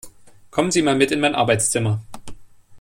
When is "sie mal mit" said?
0.71-1.11